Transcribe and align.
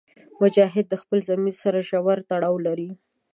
مجاهد 0.41 0.85
د 0.89 0.93
خپل 1.01 1.19
ضمیر 1.29 1.55
سره 1.63 1.79
ژور 1.89 2.17
تړاو 2.29 2.55
لري. 2.67 2.89